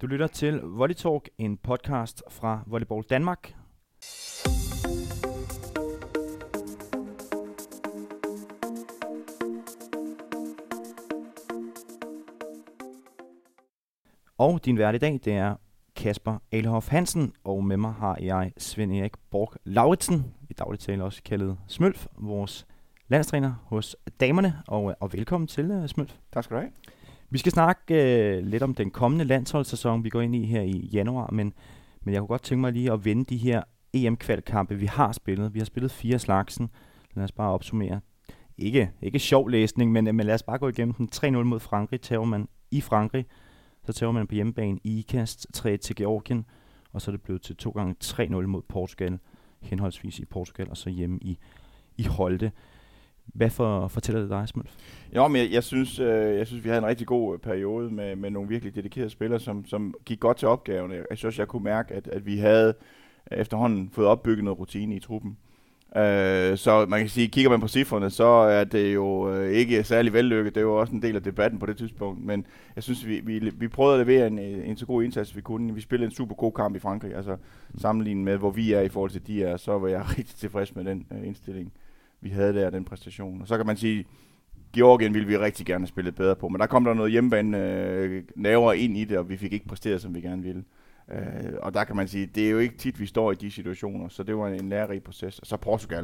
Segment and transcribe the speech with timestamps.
[0.00, 3.54] Du lytter til Volley Talk, en podcast fra Volleyball Danmark.
[14.38, 15.54] Og din vært i dag, det er
[15.94, 21.04] Kasper Alehoff Hansen, og med mig har jeg Svend Erik Borg Lauritsen, i dagligt tale
[21.04, 22.66] også kaldet Smølf, vores
[23.08, 26.16] landstræner hos damerne, og, øh, og velkommen til uh, Smølf.
[26.32, 26.72] Tak skal du have.
[27.36, 30.90] Vi skal snakke øh, lidt om den kommende landsholdssæson, vi går ind i her i
[30.92, 31.52] januar, men,
[32.02, 35.54] men jeg kunne godt tænke mig lige at vende de her EM-kvalkampe, vi har spillet.
[35.54, 36.70] Vi har spillet fire slagsen.
[37.14, 38.00] Lad os bare opsummere.
[38.58, 41.08] Ikke, ikke sjov læsning, men, men lad os bare gå igennem den.
[41.14, 43.26] 3-0 mod Frankrig, tager man i Frankrig.
[43.84, 46.44] Så tager man på hjemmebane i IKAST 3 til Georgien,
[46.92, 49.18] og så er det blevet til 2 gange 3-0 mod Portugal,
[49.60, 51.38] henholdsvis i Portugal og så hjemme i,
[51.96, 52.52] i Holte.
[53.26, 54.70] Hvad for, fortæller det dig, Smølf?
[55.16, 57.90] Jo, men jeg, jeg, synes, øh, jeg synes, vi havde en rigtig god øh, periode
[57.90, 60.92] med, med nogle virkelig dedikerede spillere, som, som gik godt til opgaven.
[60.92, 62.74] Jeg synes, jeg kunne mærke, at, at vi havde
[63.30, 65.36] efterhånden fået opbygget noget rutine i truppen.
[65.96, 69.84] Øh, så man kan sige, kigger man på cifrene, så er det jo øh, ikke
[69.84, 70.54] særlig vellykket.
[70.54, 72.24] Det er jo også en del af debatten på det tidspunkt.
[72.24, 75.40] Men jeg synes, vi, vi, vi prøvede at levere en, en så god indsats, vi
[75.40, 75.74] kunne.
[75.74, 77.14] Vi spillede en super god kamp i Frankrig.
[77.14, 77.36] Altså
[77.78, 80.74] sammenlignet med, hvor vi er i forhold til de er, så var jeg rigtig tilfreds
[80.76, 81.72] med den uh, indstilling,
[82.20, 83.40] vi havde der, den præstation.
[83.40, 84.04] Og så kan man sige,
[84.72, 86.48] Georgien ville vi rigtig gerne have spillet bedre på.
[86.48, 89.66] Men der kom der noget hjemmebane øh, navere ind i det, og vi fik ikke
[89.68, 90.64] præsteret, som vi gerne ville.
[91.12, 93.50] Øh, og der kan man sige, det er jo ikke tit, vi står i de
[93.50, 95.38] situationer, så det var en lærerig proces.
[95.38, 96.02] Og så Portugal,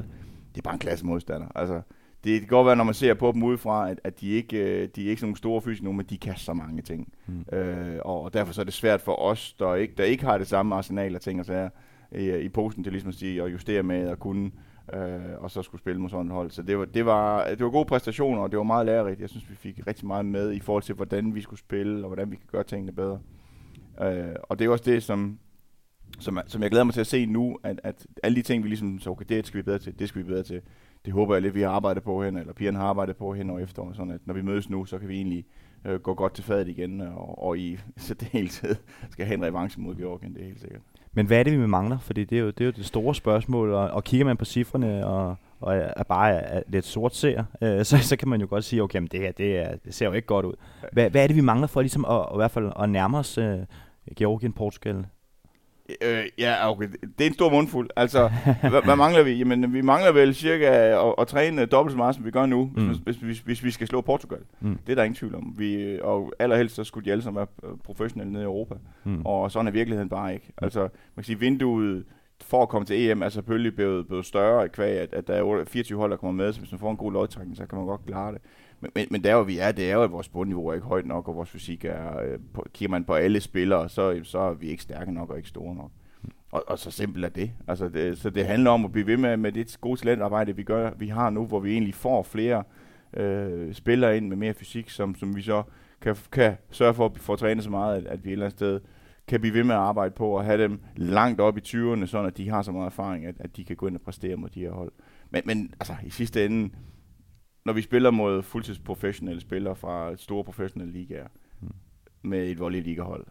[0.55, 1.47] det er bare en klasse modstander.
[1.55, 1.81] Altså,
[2.25, 4.89] det kan godt være, når man ser på dem udefra, at, at de, ikke, øh,
[4.97, 7.13] de er ikke sådan nogle store fysiske men de kan så mange ting.
[7.27, 7.57] Mm.
[7.59, 10.47] Øh, og derfor så er det svært for os, der ikke, der ikke har det
[10.47, 11.69] samme arsenal af ting og sager
[12.13, 14.51] i, i posten til ligesom at sige, at justere med at kunne,
[14.95, 16.51] øh, og så skulle spille mod sådan et hold.
[16.51, 19.21] Så det var, det, var, det var gode præstationer, og det var meget lærerigt.
[19.21, 22.09] Jeg synes, vi fik rigtig meget med i forhold til, hvordan vi skulle spille, og
[22.09, 23.21] hvordan vi kan gøre tingene bedre.
[24.03, 25.39] Øh, og det er også det, som,
[26.19, 28.69] som, som jeg glæder mig til at se nu, at, at alle de ting, vi
[28.69, 30.61] ligesom så, okay, det skal vi bedre til, det skal vi bedre til.
[31.05, 33.51] Det håber jeg lidt, vi har arbejdet på hen, eller pigerne har arbejdet på hen
[33.51, 35.47] og efter, sådan at når vi mødes nu, så kan vi egentlig
[35.85, 38.79] øh, gå godt til fadet igen, og, og i særdeleshed hele
[39.11, 40.83] skal have en revanche mod Georgien, det er helt sikkert.
[41.13, 41.99] Men hvad er det, vi mangler?
[41.99, 44.45] Fordi det er jo det, er jo det store spørgsmål, og, og kigger man på
[44.45, 48.47] cifrene, og, og er bare er lidt sort ser, øh, så, så kan man jo
[48.51, 50.55] godt sige, okay, men det her, det, er, det ser jo ikke godt ud.
[50.93, 53.19] Hvad, hvad er det, vi mangler for ligesom at, at, i hvert fald at nærme
[53.19, 53.59] os øh,
[54.17, 55.07] Georgien, Portugal?
[56.03, 56.89] Øh, ja, okay.
[57.19, 57.91] Det er en stor mundfuld.
[57.97, 58.31] Altså,
[58.61, 59.33] hvad, hvad mangler vi?
[59.33, 62.71] Jamen, vi mangler vel cirka at, at træne dobbelt så meget, som vi gør nu,
[62.77, 62.89] mm.
[63.05, 64.41] hvis, hvis, hvis vi skal slå Portugal.
[64.61, 64.79] Mm.
[64.87, 65.55] Det er der ingen tvivl om.
[65.59, 68.75] Vi, og allerhelst så skulle de alle sammen være professionelle nede i Europa.
[69.05, 69.23] Mm.
[69.25, 70.53] Og sådan er virkeligheden bare ikke.
[70.63, 72.05] Altså, man kan sige, vinduet
[72.41, 75.65] for at komme til EM er selvfølgelig blevet, blevet større kvæg, at, at der er
[75.65, 77.87] 24 hold, der kommer med, så hvis man får en god lodtrækning, så kan man
[77.87, 78.41] godt klare det.
[78.83, 80.87] Men, men, men der hvor vi er, det er jo, at vores bundniveau er ikke
[80.87, 84.39] højt nok, og vores fysik er, øh, på, kigger man på alle spillere, så, så
[84.39, 85.91] er vi ikke stærke nok og ikke store nok.
[86.51, 87.53] Og, og så simpelt er det.
[87.69, 88.19] Altså det.
[88.19, 91.09] Så det handler om at blive ved med, med det gode talentarbejde, vi, gør, vi
[91.09, 92.63] har nu, hvor vi egentlig får flere
[93.15, 95.63] øh, spillere ind med mere fysik, som, som vi så
[96.01, 98.59] kan, kan sørge for at få trænet så meget, at, at vi et eller andet
[98.59, 98.81] sted
[99.29, 102.27] kan blive ved med at arbejde på og have dem langt op i 20'erne, sådan
[102.27, 104.49] at de har så meget erfaring, at, at de kan gå ind og præstere mod
[104.49, 104.93] de her hold.
[105.31, 106.71] Men, men altså, i sidste ende,
[107.65, 111.27] når vi spiller mod fuldtidsprofessionelle spillere fra store professionelle ligaer
[111.61, 111.69] mm.
[112.23, 113.27] med et volley-ligahold,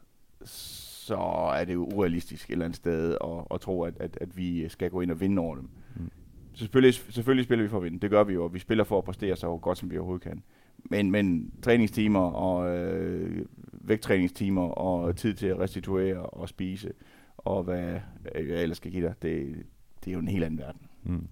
[0.45, 1.17] så
[1.55, 4.69] er det jo urealistisk et eller andet sted at, at tro, at, at, at vi
[4.69, 5.69] skal gå ind og vinde over dem.
[5.95, 6.09] Mm.
[6.53, 8.97] Selvfølgelig, selvfølgelig spiller vi for at vinde, det gør vi jo, og vi spiller for
[8.97, 10.43] at præstere så godt, som vi overhovedet kan.
[10.77, 16.93] Men, men træningstimer og øh, vægttræningstimer og tid til at restituere og spise,
[17.37, 17.99] og hvad
[18.35, 19.65] jeg ellers skal give dig, det,
[20.05, 20.81] det er jo en helt anden verden.
[21.03, 21.27] Mm.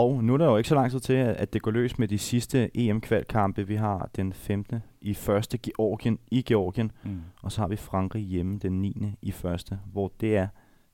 [0.00, 2.08] Og nu er der jo ikke så lang tid til, at det går løs med
[2.08, 3.66] de sidste EM-kvalkampe.
[3.66, 4.82] Vi har den 15.
[5.00, 7.20] i første Georgien i Georgien, mm.
[7.42, 9.14] og så har vi Frankrig hjemme den 9.
[9.22, 10.48] i første, hvor det er,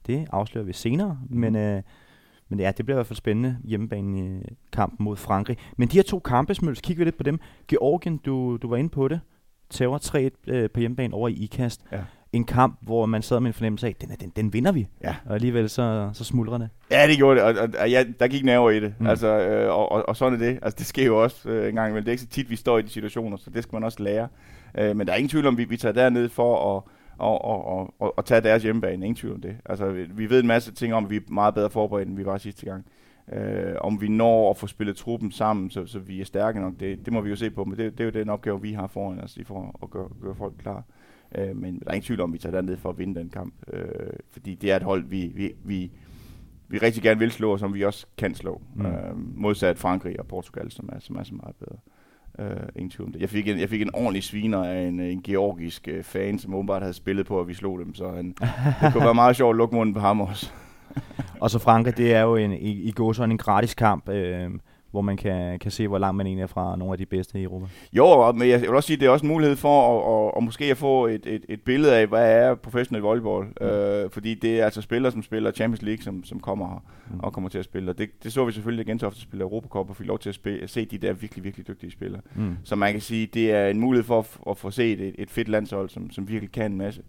[0.06, 1.36] det afslører vi senere, mm.
[1.36, 1.82] men, øh,
[2.48, 5.56] men ja, det bliver i hvert fald spændende hjemmebane kamp mod Frankrig.
[5.76, 7.40] Men de her to kampe, Smøls, kigger vi lidt på dem.
[7.68, 9.20] Georgien, du, du var inde på det,
[9.70, 11.84] tager 3-1 øh, på hjemmebane over i IKAST.
[11.92, 12.04] Ja
[12.36, 14.86] en kamp, hvor man sad med en fornemmelse af, den, den, den vinder vi.
[15.04, 15.15] Ja.
[15.27, 16.68] Og alligevel så, så smuldrer det.
[16.91, 18.94] Ja, det gjorde det, og, og, og ja, der gik nerver i det.
[18.98, 19.06] Mm.
[19.06, 20.59] Altså, øh, og, og, og, sådan er det.
[20.62, 22.04] Altså, det sker jo også øh, en gang imellem.
[22.04, 24.03] Det er ikke så tit, vi står i de situationer, så det skal man også
[24.03, 24.28] lære.
[24.78, 26.83] Øh, men der er ingen tvivl om, vi, vi tager derned for at
[27.18, 29.06] og, og, og, og, og tage deres hjemmebane.
[29.06, 29.56] Ingen tvivl om det.
[29.65, 32.16] Altså, vi, vi ved en masse ting om, at vi er meget bedre forberedt, end
[32.16, 32.84] vi var sidste gang.
[33.32, 36.72] Øh, om vi når at få spillet truppen sammen, så, så vi er stærke nok,
[36.80, 37.64] det, det må vi jo se på.
[37.64, 40.08] Men det, det er jo den opgave, vi har foran os, i for at gøre,
[40.22, 40.84] gøre folk klar.
[41.34, 43.28] Øh, men der er ingen tvivl om, at vi tager derned for at vinde den
[43.28, 43.54] kamp.
[43.72, 43.82] Øh,
[44.30, 45.90] fordi det er et hold, vi, vi, vi,
[46.68, 48.62] vi rigtig gerne vil slå, og som vi også kan slå.
[48.74, 48.86] Mm.
[48.86, 51.78] Øh, modsat Frankrig og Portugal, som er, som er så meget bedre.
[52.38, 53.20] Uh, ingen tvivl om det.
[53.20, 56.54] Jeg fik, en, jeg fik en ordentlig sviner af en, en georgisk uh, fan, som
[56.54, 58.34] åbenbart havde spillet på, at vi slog dem, så han,
[58.82, 60.50] det kunne være meget sjovt at lukke munden på ham også.
[61.41, 64.09] og så Frankrig, det er jo en, i, i går sådan en gratis kamp.
[64.09, 64.50] Øh,
[64.91, 67.41] hvor man kan, kan se, hvor langt man egentlig er fra nogle af de bedste
[67.41, 67.66] i Europa.
[67.92, 70.33] Jo, men jeg vil også sige, at det er også en mulighed for at, at,
[70.36, 73.47] at måske at få et, et, et billede af, hvad er professionel volleyball.
[73.60, 73.66] Mm.
[73.66, 77.21] Øh, fordi det er altså spillere, som spiller Champions League, som, som kommer her mm.
[77.21, 77.91] og kommer til at spille.
[77.91, 80.34] Og det, det så vi selvfølgelig så ofte spille Europacup og fik lov til at,
[80.34, 82.21] spille, at se de der virkelig, virkelig dygtige spillere.
[82.34, 82.56] Mm.
[82.65, 85.30] Så man kan sige, det er en mulighed for at, at få set et, et
[85.30, 87.03] fedt landshold, som, som virkelig kan en masse.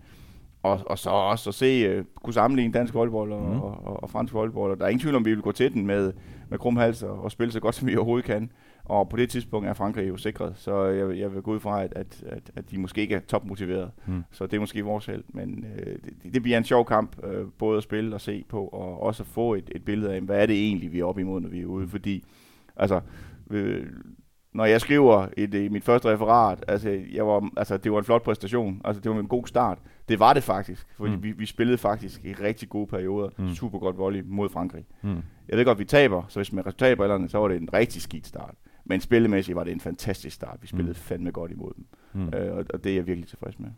[0.71, 3.61] Og, og så også at se, uh, kunne sammenligne dansk volleyball og, mm.
[3.61, 4.71] og, og, og fransk volleyball.
[4.71, 6.13] Og der er ingen tvivl om, vi vil gå til den med,
[6.49, 8.51] med krumhals og, og spille så godt, som vi overhovedet kan.
[8.89, 11.83] Og på det tidspunkt er Frankrig jo sikret, så jeg, jeg vil gå ud fra,
[11.83, 13.91] at, at, at, at de måske ikke er topmotiveret.
[14.05, 14.23] Mm.
[14.31, 15.23] Så det er måske vores held.
[15.29, 18.67] Men øh, det, det bliver en sjov kamp, øh, både at spille og se på,
[18.67, 21.21] og også at få et, et billede af, hvad er det egentlig, vi er oppe
[21.21, 21.87] imod, når vi er ude.
[21.87, 22.23] Fordi,
[22.75, 23.01] altså,
[23.49, 23.85] øh,
[24.53, 27.97] når jeg skriver i, det, i mit første referat, altså, jeg var, altså, det var
[27.97, 28.81] en flot præstation.
[28.85, 29.77] Altså, det var en god start.
[30.09, 31.23] Det var det faktisk, fordi mm.
[31.23, 33.29] vi, vi spillede faktisk i rigtig gode perioder.
[33.37, 33.49] Mm.
[33.49, 34.85] Super godt volley mod Frankrig.
[35.01, 35.21] Mm.
[35.49, 38.01] Jeg ved godt, vi taber, så hvis man resultat på så var det en rigtig
[38.01, 38.55] skidt start.
[38.85, 40.57] Men spillemæssigt var det en fantastisk start.
[40.61, 40.95] Vi spillede mm.
[40.95, 41.85] fandme godt imod dem.
[42.13, 42.33] Mm.
[42.33, 43.69] Øh, og, og det er jeg virkelig tilfreds med.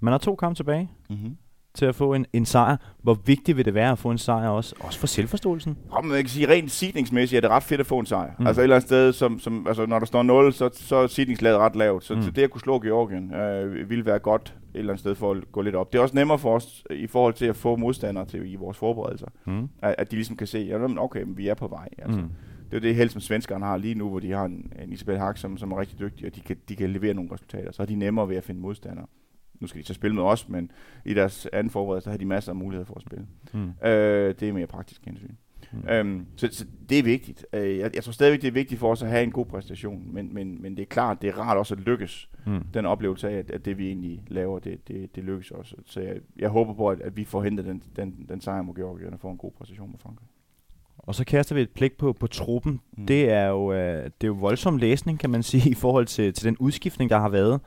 [0.00, 0.90] Man har to kampe tilbage.
[1.10, 1.36] Mm-hmm
[1.74, 2.76] til at få en, en sejr.
[3.02, 4.74] Hvor vigtigt vil det være at få en sejr også?
[4.80, 5.78] Også for selvforståelsen?
[5.94, 8.30] Ja, man kan sige, rent sidningsmæssigt er det ret fedt at få en sejr.
[8.38, 8.46] Mm.
[8.46, 11.06] Altså et eller andet sted, som, som, altså, når der står 0, så, så er
[11.06, 12.04] sidningslaget ret lavt.
[12.04, 12.22] Så, mm.
[12.22, 15.32] så det at kunne slå Georgien øh, ville være godt et eller andet sted for
[15.32, 15.92] at gå lidt op.
[15.92, 18.76] Det er også nemmere for os i forhold til at få modstandere til i vores
[18.76, 19.26] forberedelser.
[19.44, 19.68] Mm.
[19.82, 21.88] At, at de ligesom kan se, ja, okay, men vi er på vej.
[21.98, 22.20] Altså.
[22.20, 22.28] Mm.
[22.70, 25.18] Det er det held, som svenskerne har lige nu, hvor de har en, en Isabel
[25.18, 27.72] Hack, som, som er rigtig dygtig, og de kan, de kan levere nogle resultater.
[27.72, 29.06] Så er de nemmere ved at finde modstandere
[29.62, 30.70] nu skal de så spille med os, men
[31.04, 33.26] i deres anden forberedelse, har de masser af muligheder for at spille.
[33.52, 33.88] Mm.
[33.88, 35.34] Øh, det er mere praktisk hensyn.
[35.72, 35.88] Mm.
[35.88, 37.46] Øhm, så, så det er vigtigt.
[37.52, 40.14] Øh, jeg, jeg tror stadigvæk, det er vigtigt for os at have en god præstation,
[40.14, 42.28] men, men, men det er klart, det er rart også at lykkes.
[42.46, 42.62] Mm.
[42.74, 45.76] Den oplevelse af, at, at det vi egentlig laver, det, det, det lykkes også.
[45.86, 48.74] Så jeg, jeg håber på, at, at vi får hentet den, den, den sejr mod
[48.74, 50.28] Georgien og får en god præstation med Frankrig.
[50.98, 52.80] Og så kaster vi et blik på, på truppen.
[52.96, 53.06] Mm.
[53.06, 56.32] Det, er jo, øh, det er jo voldsom læsning, kan man sige, i forhold til,
[56.34, 57.60] til den udskiftning, der har været.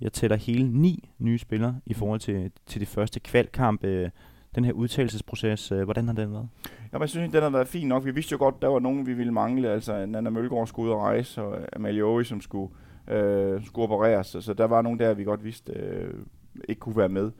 [0.00, 4.10] Jeg tæller hele ni nye spillere i forhold til, til de første kvalkampe.
[4.54, 6.48] Den her udtalelsesproces, øh, hvordan har den været?
[6.92, 8.04] Ja, jeg synes, den har været fin nok.
[8.04, 9.70] Vi vidste jo godt, der var nogen, vi ville mangle.
[9.70, 12.74] Altså, Nana Mølgaard skulle ud og rejse, og Amalie Aarhus, som skulle,
[13.08, 14.26] øh, skulle opereres.
[14.26, 16.14] Så, så der var nogen der, vi godt vidste øh,
[16.68, 17.30] ikke kunne være med.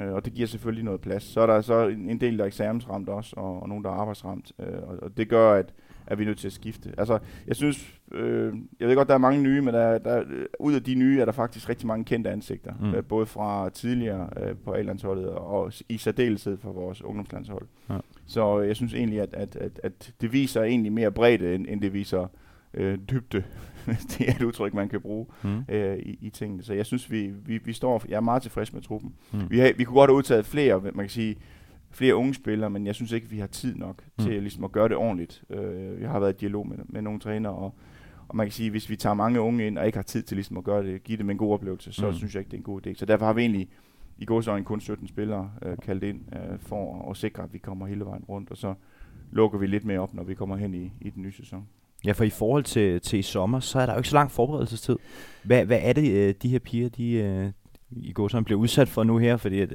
[0.00, 1.22] Øh, og det giver selvfølgelig noget plads.
[1.22, 3.90] Så er der så en, en del, der er eksamensramt også, og, og nogen, der
[3.90, 4.52] er arbejdsramt.
[4.58, 5.74] Øh, og, og det gør, at
[6.06, 6.94] er vi nødt til at skifte.
[6.98, 10.24] Altså, jeg synes, øh, jeg ved godt, der er mange nye, men der, der,
[10.60, 12.72] ud af de nye er der faktisk rigtig mange kendte ansigter.
[12.80, 12.94] Mm.
[12.94, 17.66] Øh, både fra tidligere øh, på A-landsholdet og i særdeleshed for vores ungdomslandshold.
[17.90, 17.98] Ja.
[18.26, 21.80] Så jeg synes egentlig, at, at, at, at det viser egentlig mere bredde, end, end
[21.80, 22.26] det viser
[22.74, 23.44] øh, dybde.
[24.18, 25.64] det er et udtryk, man kan bruge mm.
[25.68, 26.62] øh, i, i tingene.
[26.62, 29.14] Så jeg synes, vi, vi, vi står, jeg er meget tilfreds med truppen.
[29.32, 29.50] Mm.
[29.50, 31.36] Vi, har, vi kunne godt have udtaget flere, man kan sige,
[31.94, 34.24] flere unge spillere, men jeg synes ikke, vi har tid nok mm.
[34.24, 35.44] til ligesom at gøre det ordentligt.
[35.50, 37.74] Øh, jeg har været i dialog med, med nogle trænere, og,
[38.28, 40.36] og man kan sige, hvis vi tager mange unge ind, og ikke har tid til
[40.36, 42.14] ligesom at gøre det, give dem en god oplevelse, så mm.
[42.14, 42.94] synes jeg ikke, det er en god idé.
[42.94, 43.68] Så derfor har vi egentlig
[44.18, 47.86] i gåsøjne kun 17 spillere øh, kaldt ind øh, for at sikre, at vi kommer
[47.86, 48.74] hele vejen rundt, og så
[49.32, 51.66] lukker vi lidt mere op, når vi kommer hen i, i den nye sæson.
[52.04, 54.30] Ja, for i forhold til, til i sommer, så er der jo ikke så lang
[54.30, 54.96] forberedelsestid.
[55.44, 57.50] Hvad, hvad er det, øh, de her piger, de, øh,
[57.96, 59.66] i går som bliver udsat for nu her, fordi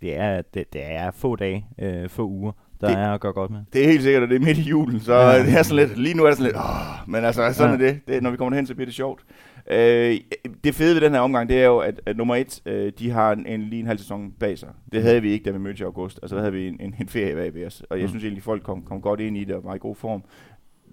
[0.00, 3.32] det er, det, det er få dage, øh, få uger, der det, er at gøre
[3.32, 3.60] godt med.
[3.72, 5.38] Det er helt sikkert, at det er midt i julen, så ja.
[5.46, 7.86] det er sådan lidt, lige nu er det sådan lidt, åh, men altså sådan ja.
[7.86, 8.00] er det.
[8.08, 8.22] det.
[8.22, 9.24] Når vi kommer hen, så bliver det sjovt.
[9.70, 10.16] Øh,
[10.64, 13.10] det fede ved den her omgang, det er jo, at, at nummer et, øh, de
[13.10, 14.68] har en, en, lige en halv sæson bag sig.
[14.92, 16.18] Det havde vi ikke, da vi mødte i august.
[16.22, 17.82] Altså der havde vi en, en, en ferie bag ved os.
[17.90, 18.08] Og jeg mm.
[18.08, 20.22] synes egentlig, folk kom, kom godt ind i det og var i god form.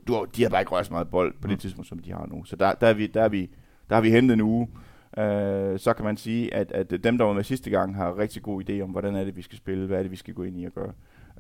[0.08, 1.50] Du, de har bare ikke rørt så meget bold på mm.
[1.50, 2.44] det tidspunkt, som de har nu.
[2.44, 3.50] Så der, der, er vi, der, er vi,
[3.90, 4.68] der har vi hentet en uge
[5.18, 8.44] øh, så kan man sige, at, at dem, der var med sidste gang, har rigtig
[8.44, 10.44] god idé om, hvordan er det, vi skal spille, hvad er det, vi skal gå
[10.44, 10.94] ind i og gøre.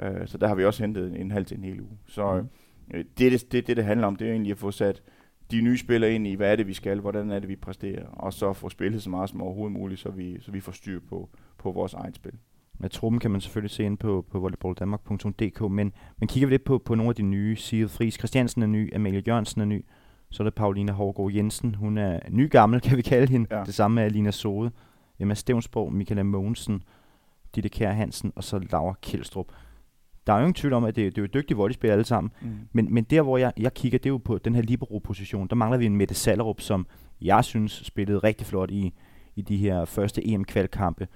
[0.04, 1.98] Øh, så der har vi også hentet en, en halv til en hel uge.
[2.08, 2.50] Så mm.
[2.94, 5.04] øh, det, det, det, det, det handler om, det er egentlig at få sat
[5.52, 8.08] de nye spillere ind i, hvad er det, vi skal, hvordan er det, vi præsterer,
[8.08, 11.00] og så få spillet så meget som overhovedet muligt, så vi, så vi får styr
[11.10, 12.34] på, på vores eget spil.
[12.80, 16.64] Med truppen kan man selvfølgelig se ind på, på volleyballdanmark.dk, men, men kigger vi lidt
[16.64, 19.86] på, på nogle af de nye, Sigrid Friis Christiansen er ny, Amalie Jørgensen er ny,
[20.30, 21.76] så er det Paulina Hårgaard Jensen.
[21.76, 23.56] Hun er ny gammel, kan vi kalde hende.
[23.56, 23.64] Ja.
[23.64, 24.72] Det samme med Alina Sode.
[25.20, 26.84] Emma Stevnsborg, Michaela Mogensen,
[27.56, 29.52] Ditte Kjær Hansen og så Laura Kjeldstrup.
[30.28, 32.32] Der er jo ingen tvivl om, at det, det er jo dygtige volleyspillere alle sammen.
[32.42, 32.58] Mm.
[32.72, 35.48] Men, men der, hvor jeg, jeg kigger, det er jo på den her libero-position.
[35.48, 36.88] Der mangler vi en Mette Sallerup, som
[37.22, 38.94] jeg synes spillede rigtig flot i,
[39.36, 41.08] i de her første EM-kvalkampe.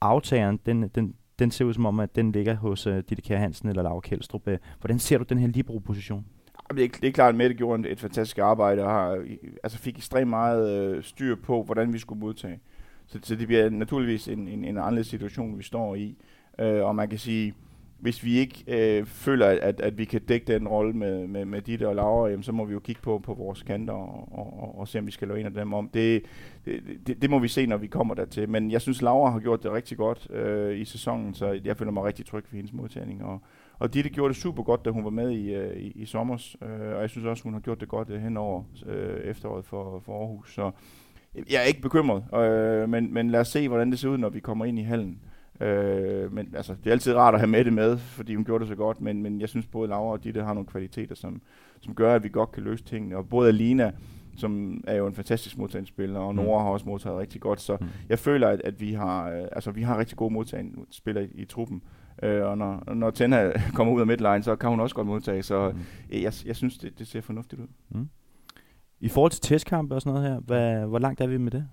[0.00, 3.38] Aftageren, den, den, den ser ud som om, at den ligger hos uh, Ditte Kjær
[3.38, 4.48] Hansen eller Laura Kjeldstrup.
[4.80, 6.26] Hvordan ser du den her libero-position?
[6.74, 9.24] Det er, det er klart, at Mette gjorde et fantastisk arbejde og har,
[9.62, 12.60] altså fik ekstremt meget øh, styr på, hvordan vi skulle modtage.
[13.06, 16.16] Så, så det bliver naturligvis en, en, en anderledes situation, vi står i.
[16.58, 17.54] Øh, og man kan sige,
[18.04, 21.62] hvis vi ikke øh, føler, at, at vi kan dække den rolle med, med, med
[21.62, 24.62] Ditte og Laura, jamen, så må vi jo kigge på, på vores kanter og, og,
[24.62, 25.88] og, og se, om vi skal lave en af dem om.
[25.88, 26.22] Det,
[26.64, 28.48] det, det, det må vi se, når vi kommer dertil.
[28.48, 31.92] Men jeg synes, Laura har gjort det rigtig godt øh, i sæsonen, så jeg føler
[31.92, 33.24] mig rigtig tryg ved hendes modtagning.
[33.24, 33.40] Og,
[33.78, 36.54] og Ditte gjorde det super godt, da hun var med i, øh, i, i sommer.
[36.62, 39.64] Øh, og jeg synes også, hun har gjort det godt øh, hen over øh, efteråret
[39.64, 40.54] for, for Aarhus.
[40.54, 40.70] Så
[41.50, 44.28] jeg er ikke bekymret, øh, men, men lad os se, hvordan det ser ud, når
[44.28, 45.18] vi kommer ind i hallen.
[45.60, 48.62] Øh, men altså, det er altid rart at have med det med, fordi hun gjorde
[48.62, 51.42] det så godt, men, men jeg synes både Laura og Ditte har nogle kvaliteter, som,
[51.80, 53.16] som gør, at vi godt kan løse tingene.
[53.16, 53.92] Og både Alina,
[54.36, 56.36] som er jo en fantastisk modtagningsspiller, og mm.
[56.36, 56.64] Nora mm.
[56.64, 57.86] har også modtaget rigtig godt, så mm.
[58.08, 61.44] jeg føler, at, at vi har øh, altså vi har rigtig gode modtagningsspillere i, i
[61.44, 61.82] truppen.
[62.22, 65.42] Øh, og når, når Tenna kommer ud af midtline, så kan hun også godt modtage,
[65.42, 65.78] så mm.
[66.12, 67.66] jeg, jeg synes, det, det ser fornuftigt ud.
[67.90, 68.08] Mm.
[69.04, 71.66] I forhold til testkampe og sådan noget her, hvad, hvor langt er vi med det?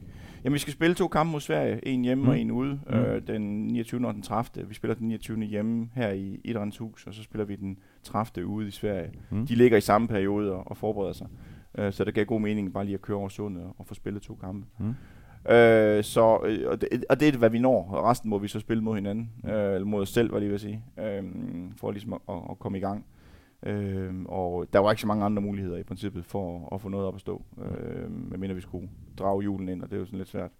[0.44, 1.88] Jamen, vi skal spille to kampe mod Sverige.
[1.88, 2.30] En hjemme mm.
[2.30, 2.80] og en ude.
[2.90, 2.96] Mm.
[2.96, 4.08] Øh, den 29.
[4.08, 4.68] og den 30.
[4.68, 5.44] Vi spiller den 29.
[5.44, 8.46] hjemme her i Idræns Hus, og så spiller vi den 30.
[8.46, 9.12] ude i Sverige.
[9.30, 9.48] Mm.
[9.48, 11.28] De ligger i samme periode og, og forbereder sig.
[11.78, 13.94] Øh, så det gav god mening bare lige at køre over sundet og, og få
[13.94, 14.68] spillet to kampe.
[14.78, 14.90] Mm.
[15.54, 17.90] Øh, så, øh, og, det, og det er, hvad vi når.
[17.92, 19.30] Og resten må vi så spille mod hinanden.
[19.46, 20.84] Øh, eller mod os selv, hvad jeg vil sige.
[21.00, 21.24] Øh,
[21.78, 22.98] for ligesom at, at komme i gang.
[22.98, 23.21] Øh,
[24.25, 27.08] og der var ikke så mange andre muligheder i princippet for at, at få noget
[27.08, 27.46] op at stå.
[27.58, 28.89] Øh, medmindre vi skulle
[29.20, 30.51] drage julen ind, og det er jo sådan lidt svært.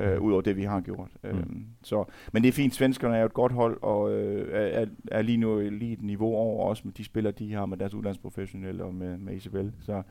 [0.00, 1.10] Øh, Udover det, vi har gjort.
[1.24, 1.28] Mm.
[1.28, 1.46] Øh,
[1.82, 2.74] så, men det er fint.
[2.74, 6.34] Svenskerne er jo et godt hold, og øh, er, er lige nu lige et niveau
[6.34, 9.72] over også med de spillere, de har med deres udlandsprofessionelle og med, med Isabel.
[9.80, 10.02] Så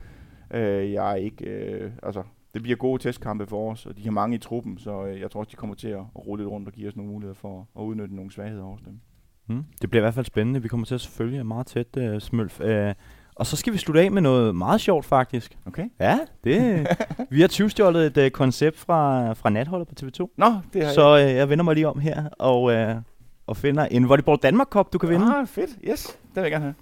[0.52, 1.46] øh, jeg er ikke...
[1.46, 2.24] Øh, altså,
[2.54, 5.32] det bliver gode testkampe for os, og de har mange i truppen, så øh, jeg
[5.32, 7.36] tror også, de kommer til at, at rulle lidt rundt og give os nogle muligheder
[7.36, 9.00] for at udnytte nogle svagheder hos dem.
[9.48, 9.64] Mm.
[9.82, 10.62] Det bliver i hvert fald spændende.
[10.62, 12.60] Vi kommer til at følge meget tæt, uh, Smølf.
[12.60, 12.94] Uh,
[13.36, 15.58] og så skal vi slutte af med noget meget sjovt, faktisk.
[15.66, 15.90] Okay.
[16.00, 16.88] Ja, det,
[17.30, 17.68] vi har 20
[18.06, 20.34] et uh, koncept fra, fra natholdet på TV2.
[20.38, 23.02] Nå, det har Så uh, jeg vender mig lige om her og, uh,
[23.48, 25.36] og finder en Volleyball Danmark Cup, du kan vinde.
[25.36, 25.70] Ah, fedt.
[25.90, 26.76] Yes, det vil jeg gerne have.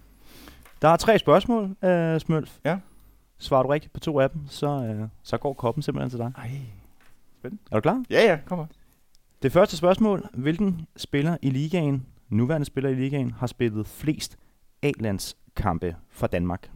[0.81, 2.57] Der er tre spørgsmål, uh, Smølf.
[2.65, 2.77] Ja.
[3.37, 6.31] Svarer du rigtigt på to af dem, så, uh, så går koppen simpelthen til dig.
[6.37, 6.49] Ej,
[7.39, 7.63] spændende.
[7.71, 8.03] Er du klar?
[8.09, 8.65] Ja, ja, kom her.
[9.43, 10.29] Det første spørgsmål.
[10.33, 14.37] Hvilken spiller i ligaen nuværende spiller i ligaen, har spillet flest
[14.81, 16.71] A-landskampe for Danmark.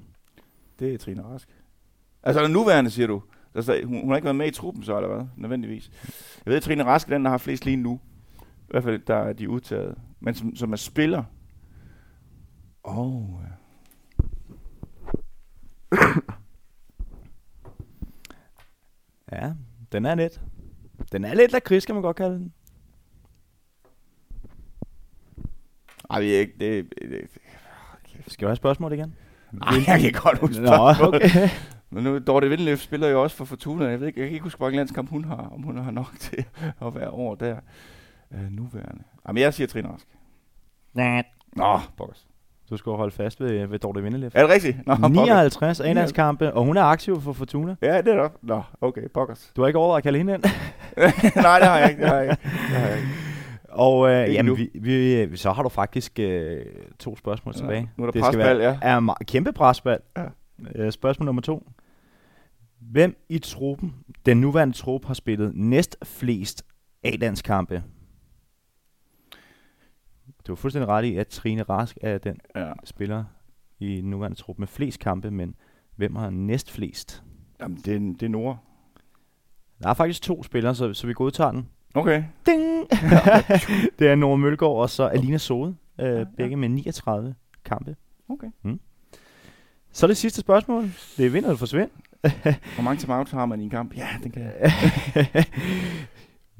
[0.79, 1.49] Det er Trine Rask.
[2.23, 3.21] Altså, den nuværende, siger du?
[3.55, 5.25] Altså, hun, hun har ikke været med i truppen så, eller hvad?
[5.35, 5.91] Nødvendigvis.
[6.45, 7.99] Jeg ved, at Trine Rask er den, der har flest lige nu.
[8.41, 9.97] I hvert fald, der er de udtaget.
[10.19, 11.23] Men som, som er spiller.
[12.83, 13.47] Åh, oh, ja.
[19.45, 19.53] ja,
[19.91, 20.41] den er lidt.
[21.11, 22.53] Den er lidt lakrids, kan man godt kalde den.
[26.09, 26.53] Ej, vi er ikke...
[26.59, 27.21] Det, det,
[28.27, 29.15] skal du have spørgsmål igen?
[29.51, 31.15] Nej, jeg kan godt huske spørgsmål.
[31.15, 31.49] okay.
[31.91, 33.85] Men nu, Dorte Vindeløf spiller jo også for Fortuna.
[33.85, 35.91] Jeg ved ikke, jeg kan ikke huske, hvor mange landskamp hun har, om hun har
[35.91, 36.45] nok til
[36.81, 37.55] at være over der.
[38.31, 39.03] Uh, nuværende.
[39.27, 40.07] Jamen, jeg siger Trine Rask.
[40.93, 41.23] Nej.
[41.55, 42.25] Nå, bokkers.
[42.69, 44.31] Du skal holde fast ved, ved Dorte Vindeløf.
[44.35, 44.87] Er det rigtigt?
[44.87, 47.75] Nå, 59 A-landskampe, og hun er aktiv for Fortuna.
[47.81, 48.31] Ja, det er det.
[48.41, 49.51] Nå, okay, pokkers.
[49.55, 50.43] Du har ikke overvejet at kalde hende ind?
[51.43, 52.01] Nej, det har jeg ikke.
[52.01, 52.43] Det har jeg ikke.
[52.43, 53.28] Det har jeg ikke.
[53.79, 56.65] Og øh, jamen, vi, vi, så har du faktisk øh,
[56.99, 57.91] to spørgsmål ja, tilbage.
[57.97, 58.79] Nu er der det presbal, være, ja.
[58.81, 59.99] Er ma- kæmpe presbal.
[60.17, 60.25] Ja.
[60.75, 61.69] Øh, spørgsmål nummer to.
[62.79, 63.95] Hvem i truppen,
[64.25, 66.65] den nuværende trup, har spillet næst flest
[67.03, 67.83] A-landskampe?
[70.47, 72.71] Du er fuldstændig ret i, at Trine Rask er den ja.
[72.83, 73.23] spiller
[73.79, 75.55] i den nuværende trup med flest kampe, men
[75.95, 77.23] hvem har næst flest?
[77.61, 78.57] Jamen, det er, det er Nora.
[79.83, 81.69] Der er faktisk to spillere, så, så vi godtager den.
[81.93, 82.23] Okay.
[82.45, 82.89] Ding!
[83.99, 86.55] det er Nora Mølgaard og så Alina Sode, øh, ja, begge ja.
[86.55, 87.95] med 39 kampe.
[88.29, 88.47] Okay.
[88.63, 88.79] Mm.
[89.91, 90.83] Så det sidste spørgsmål.
[91.17, 91.89] Det er vind eller forsvind.
[92.75, 93.97] Hvor mange timeouts har man i en kamp?
[93.97, 94.51] Ja, den kan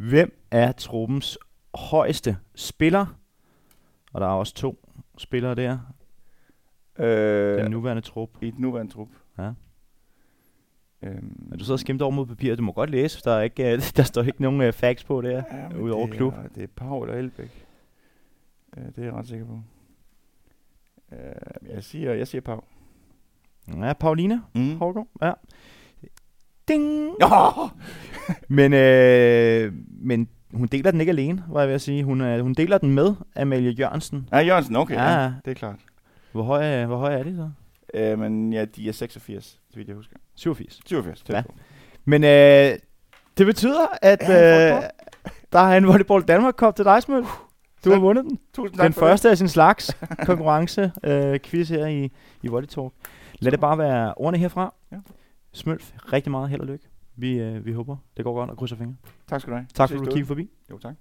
[0.09, 1.37] Hvem er truppens
[1.73, 3.05] højeste spiller?
[4.13, 5.77] Og der er også to spillere der.
[6.99, 8.29] Øh, den nuværende trup.
[8.41, 9.07] I den nuværende trup.
[9.37, 9.51] Ja.
[11.03, 12.57] Øhm, Men du sidder og skimter over mod papiret.
[12.57, 15.21] Du må godt læse, der, er ikke, uh, der står ikke nogen uh, facts på
[15.21, 16.33] der, ja, udover det klub.
[16.33, 17.65] Er, det er Paul og Elbæk.
[18.77, 19.61] Uh, det er jeg ret sikker på.
[21.11, 22.63] Uh, jeg siger, jeg siger Paul.
[23.77, 24.77] Ja, Paulina mm.
[24.77, 25.07] Hårgaard.
[25.21, 25.31] Ja.
[26.67, 27.11] Ding!
[27.23, 27.69] Oh!
[28.57, 32.03] men, øh, men hun deler den ikke alene, var jeg ved at sige.
[32.03, 34.29] Hun, øh, hun deler den med Amalie Jørgensen.
[34.31, 34.95] Ja, Jørgensen, okay.
[34.95, 35.79] Ja, ja det er klart.
[36.31, 37.49] Hvor høj, hvor høj er de så?
[37.93, 40.15] Øh, men ja, de er 86, så vidt jeg husker.
[40.35, 40.79] 87.
[40.85, 41.43] 87, ja.
[42.05, 42.79] Men øh,
[43.37, 44.83] det betyder, at ja, øh,
[45.51, 47.23] der er en Volleyball Danmark Cup til dig, Smøl.
[47.85, 48.39] Du har vundet den.
[48.53, 49.31] Tusind tak Den første det.
[49.31, 52.11] af sin slags konkurrence øh, quiz her i,
[52.43, 52.93] i Volley Talk.
[53.39, 54.73] Lad det bare være ordene herfra.
[54.91, 54.97] Ja.
[55.53, 56.85] Smølf, rigtig meget held og lykke.
[57.15, 58.95] Vi, øh, vi håber, det går godt og krydser fingre.
[59.27, 59.67] Tak skal du have.
[59.73, 60.49] Tak fordi ses du kiggede forbi.
[60.71, 60.95] Jo, tak.